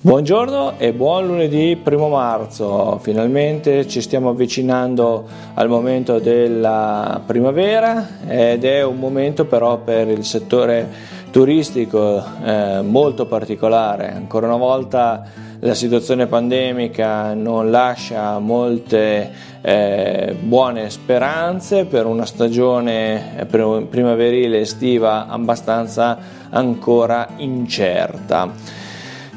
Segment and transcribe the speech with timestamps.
[0.00, 8.64] Buongiorno e buon lunedì primo marzo, finalmente ci stiamo avvicinando al momento della primavera ed
[8.64, 10.88] è un momento però per il settore
[11.32, 15.24] turistico eh, molto particolare, ancora una volta
[15.58, 26.16] la situazione pandemica non lascia molte eh, buone speranze per una stagione primaverile estiva abbastanza
[26.50, 28.86] ancora incerta.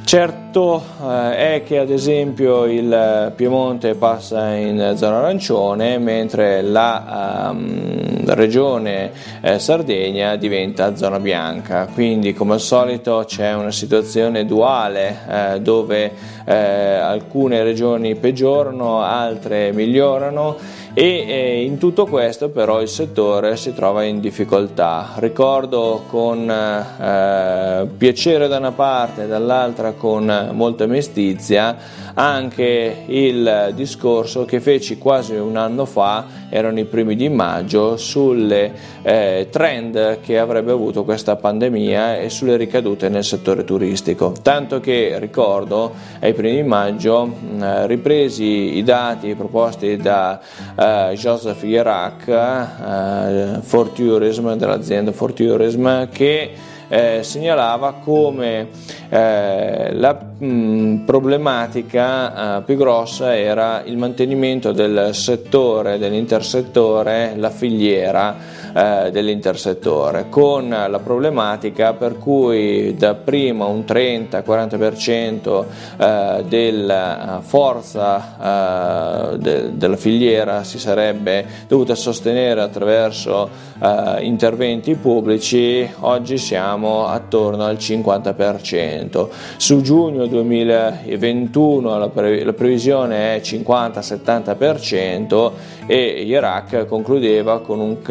[0.04, 8.26] Certo eh, è che ad esempio il Piemonte passa in zona arancione mentre la um,
[8.26, 15.62] regione eh, Sardegna diventa zona bianca, quindi come al solito c'è una situazione duale eh,
[15.62, 16.12] dove
[16.46, 20.58] eh, alcune regioni peggiorano, altre migliorano
[20.94, 25.12] e eh, in tutto questo però il settore si trova in difficoltà.
[25.16, 31.78] Ricordo con eh, piacere da una parte e dall'altra con molta mestizia
[32.14, 38.74] anche il discorso che feci quasi un anno fa, erano i primi di maggio, sulle
[39.02, 44.34] eh, trend che avrebbe avuto questa pandemia e sulle ricadute nel settore turistico.
[44.42, 50.40] Tanto che ricordo ai primi di maggio, eh, ripresi i dati proposti da
[50.76, 56.52] eh, Joseph Irak, eh, For Tourism, dell'azienda For Tourism, che
[56.92, 58.68] eh, segnalava come
[59.08, 68.36] eh, la mh, problematica eh, più grossa era il mantenimento del settore, dell'intersettore, la filiera
[68.74, 75.66] eh, dell'intersettore, con la problematica per cui da prima un 30-40%
[75.98, 83.50] eh, della forza eh, de, della filiera si sarebbe dovuta sostenere attraverso
[83.82, 89.28] eh, interventi pubblici, oggi siamo attorno al 50%.
[89.58, 95.52] Su giugno 2021 la, pre- la previsione è 50-70%
[95.88, 98.02] e Iraq concludeva con un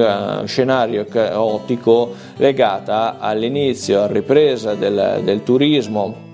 [0.51, 6.29] scenario caotico legato all'inizio, alla ripresa del, del turismo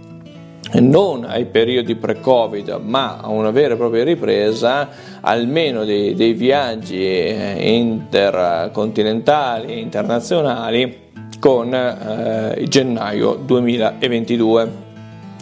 [0.81, 4.89] non ai periodi pre-Covid, ma a una vera e propria ripresa,
[5.21, 11.05] almeno dei, dei viaggi eh, intercontinentali internazionali
[11.39, 14.86] con eh, gennaio 2022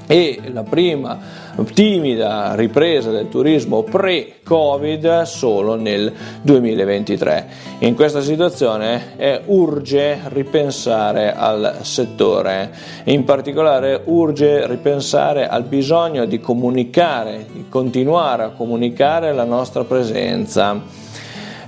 [0.07, 1.19] e la prima
[1.73, 7.47] timida ripresa del turismo pre-Covid solo nel 2023.
[7.81, 12.73] In questa situazione eh, urge ripensare al settore,
[13.05, 20.83] in particolare urge ripensare al bisogno di comunicare, di continuare a comunicare la nostra presenza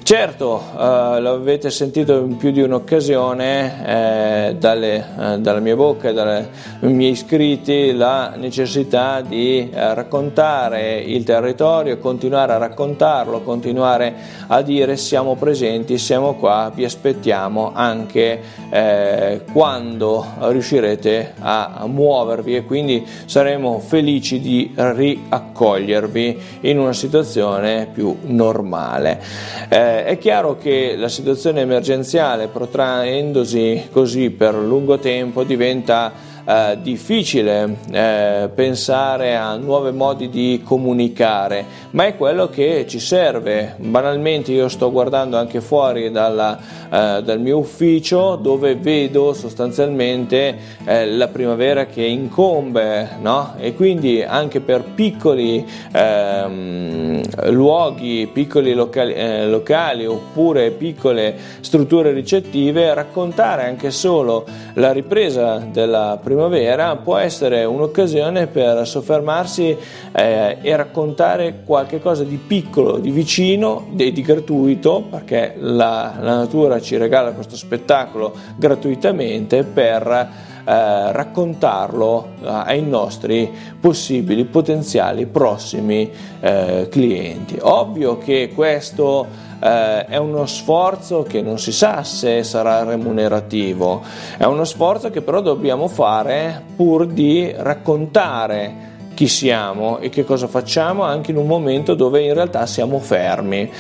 [0.07, 6.13] Certo, eh, l'avete sentito in più di un'occasione eh, dalle, eh, dalla mia bocca e
[6.13, 6.47] dai
[6.83, 14.15] miei iscritti la necessità di eh, raccontare il territorio, continuare a raccontarlo, continuare
[14.47, 18.41] a dire siamo presenti, siamo qua, vi aspettiamo anche
[18.71, 28.17] eh, quando riuscirete a muovervi e quindi saremo felici di riaccogliervi in una situazione più
[28.27, 29.95] normale.
[29.97, 36.13] Eh, è chiaro che la situazione emergenziale protraendosi così per lungo tempo diventa
[36.47, 43.75] eh, difficile eh, pensare a nuovi modi di comunicare, ma è quello che ci serve.
[43.79, 51.07] Banalmente io sto guardando anche fuori dalla, eh, dal mio ufficio dove vedo sostanzialmente eh,
[51.11, 53.55] la primavera che incombe no?
[53.59, 62.95] e quindi anche per piccoli ehm, luoghi, piccoli locali, eh, locali oppure piccole strutture ricettive
[62.95, 69.75] raccontare anche solo la ripresa della primavera primavera può essere un'occasione per soffermarsi
[70.13, 76.37] eh, e raccontare qualche cosa di piccolo, di vicino e di gratuito, perché la, la
[76.37, 86.11] natura ci regala questo spettacolo gratuitamente per eh, raccontarlo eh, ai nostri possibili, potenziali, prossimi
[86.41, 87.57] eh, clienti.
[87.61, 89.27] Ovvio che questo
[89.61, 94.03] eh, è uno sforzo che non si sa se sarà remunerativo,
[94.37, 100.49] è uno sforzo che però dobbiamo fare pur di raccontare chi siamo e che cosa
[100.49, 103.71] facciamo anche in un momento dove in realtà siamo fermi.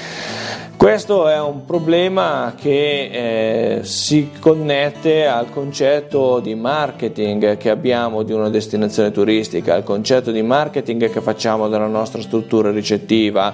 [0.86, 8.32] Questo è un problema che eh, si connette al concetto di marketing che abbiamo di
[8.32, 13.52] una destinazione turistica, al concetto di marketing che facciamo della nostra struttura ricettiva.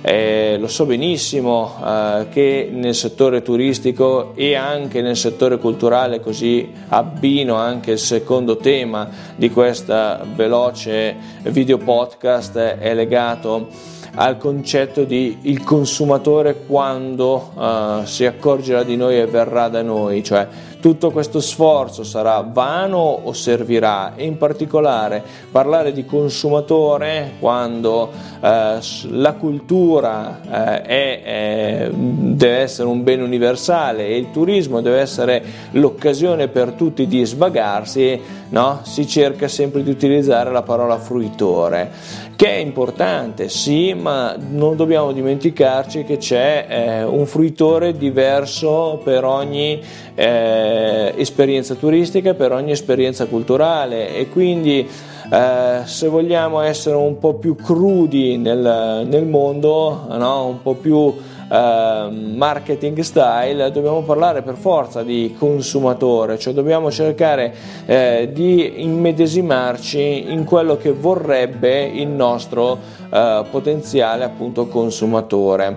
[0.00, 6.70] Eh, lo so benissimo eh, che nel settore turistico e anche nel settore culturale, così
[6.90, 15.38] abbino anche il secondo tema di questa veloce video podcast, è legato al concetto di
[15.42, 20.46] il consumatore quando uh, si accorgerà di noi e verrà da noi, cioè
[20.80, 28.10] tutto questo sforzo sarà vano o servirà e in particolare parlare di consumatore quando
[28.40, 28.78] eh,
[29.10, 35.42] la cultura eh, è, deve essere un bene universale e il turismo deve essere
[35.72, 38.20] l'occasione per tutti di svagarsi,
[38.50, 38.80] no?
[38.82, 45.10] si cerca sempre di utilizzare la parola fruitore che è importante, sì, ma non dobbiamo
[45.10, 49.82] dimenticarci che c'è eh, un fruitore diverso per ogni
[50.14, 50.67] eh,
[51.16, 54.88] esperienza turistica, per ogni esperienza culturale e quindi
[55.30, 60.46] eh, se vogliamo essere un po' più crudi nel, nel mondo, no?
[60.46, 61.14] un po' più
[61.50, 67.54] eh, marketing style, dobbiamo parlare per forza di consumatore, cioè dobbiamo cercare
[67.86, 72.78] eh, di immedesimarci in quello che vorrebbe il nostro
[73.10, 75.76] eh, potenziale appunto consumatore.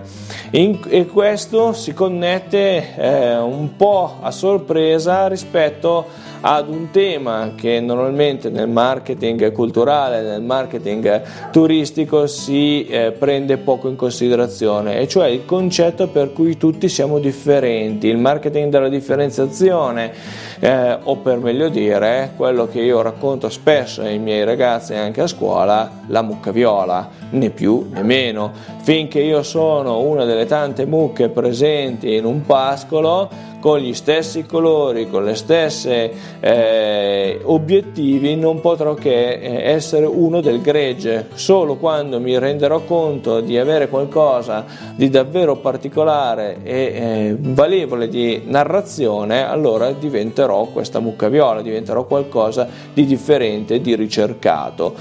[0.52, 7.80] In, e questo si connette eh, un po' a sorpresa rispetto ad un tema che
[7.80, 15.28] normalmente nel marketing culturale, nel marketing turistico si eh, prende poco in considerazione, e cioè
[15.28, 20.12] il concetto per cui tutti siamo differenti, il marketing della differenziazione,
[20.58, 25.28] eh, o per meglio dire, quello che io racconto spesso ai miei ragazzi anche a
[25.28, 28.52] scuola, la mucca viola, né più né meno.
[28.82, 35.08] Finché io sono una delle tante mucche presenti in un pascolo, con gli stessi colori,
[35.08, 41.28] con le stesse eh, obiettivi, non potrò che eh, essere uno del gregge.
[41.34, 44.64] Solo quando mi renderò conto di avere qualcosa
[44.96, 52.66] di davvero particolare e eh, valevole di narrazione, allora diventerò questa mucca viola, diventerò qualcosa
[52.92, 54.94] di differente, di ricercato.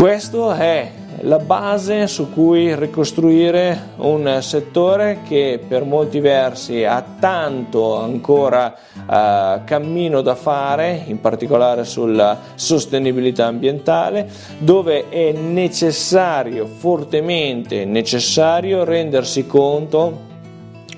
[0.00, 0.90] Questo è
[1.24, 9.60] la base su cui ricostruire un settore che per molti versi ha tanto ancora eh,
[9.64, 14.26] cammino da fare, in particolare sulla sostenibilità ambientale,
[14.56, 20.28] dove è necessario, fortemente necessario, rendersi conto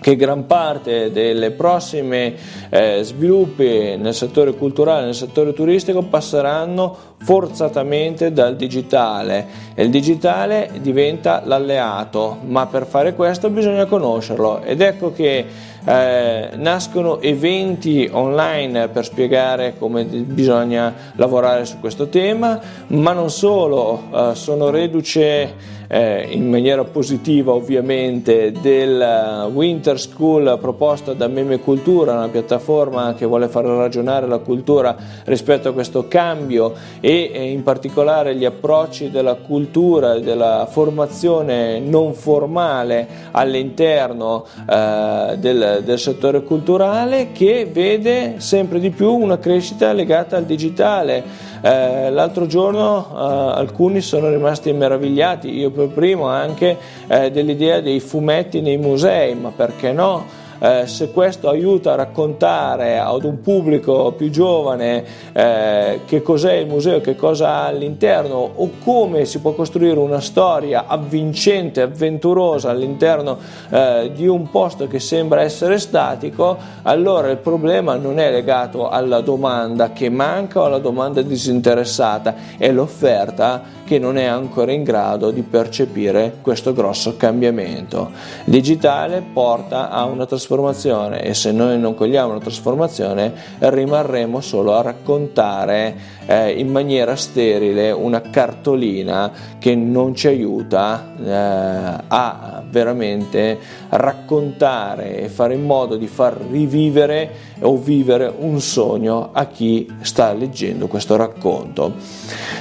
[0.02, 2.34] che gran parte delle prossime
[2.68, 9.46] eh, sviluppi nel settore culturale, nel settore turistico passeranno forzatamente dal digitale.
[9.74, 14.62] E il digitale diventa l'alleato, ma per fare questo bisogna conoscerlo.
[14.62, 15.46] Ed ecco che
[15.84, 24.02] eh, nascono eventi online per spiegare come bisogna lavorare su questo tema, ma non solo,
[24.14, 32.12] eh, sono reduce eh, in maniera positiva ovviamente del Winter School proposta da Meme Cultura,
[32.12, 36.72] una piattaforma che vuole far ragionare la cultura rispetto a questo cambio.
[37.00, 45.82] E in particolare gli approcci della cultura e della formazione non formale all'interno eh, del,
[45.84, 51.50] del settore culturale che vede sempre di più una crescita legata al digitale.
[51.64, 56.76] Eh, l'altro giorno eh, alcuni sono rimasti meravigliati, io per primo anche,
[57.06, 60.40] eh, dell'idea dei fumetti nei musei, ma perché no?
[60.62, 66.68] Eh, se questo aiuta a raccontare ad un pubblico più giovane eh, che cos'è il
[66.68, 73.38] museo, che cosa ha all'interno o come si può costruire una storia avvincente, avventurosa all'interno
[73.70, 79.20] eh, di un posto che sembra essere statico, allora il problema non è legato alla
[79.20, 85.30] domanda che manca o alla domanda disinteressata, è l'offerta che non è ancora in grado
[85.30, 88.10] di percepire questo grosso cambiamento.
[88.46, 94.74] Il digitale porta a una trasformazione e se noi non cogliamo la trasformazione rimarremo solo
[94.74, 103.58] a raccontare eh, in maniera sterile una cartolina che non ci aiuta eh, a veramente
[103.90, 110.32] raccontare e fare in modo di far rivivere o vivere un sogno a chi sta
[110.32, 111.94] leggendo questo racconto.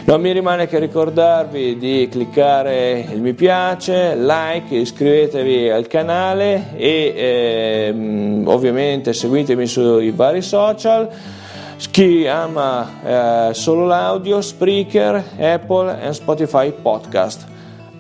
[0.04, 7.14] Non mi rimane che ricordarvi di cliccare il mi piace, like, iscrivetevi al canale e
[7.16, 11.10] ehm, ovviamente seguitemi sui vari social.
[11.90, 17.46] Chi ama eh, solo l'audio, Spreaker, Apple e Spotify Podcast.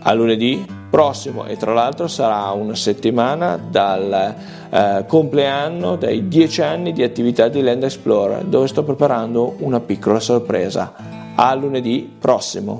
[0.03, 4.35] A lunedì prossimo e tra l'altro sarà una settimana dal
[4.69, 10.19] eh, compleanno dei 10 anni di attività di Land Explorer dove sto preparando una piccola
[10.19, 10.93] sorpresa.
[11.35, 12.79] A lunedì prossimo.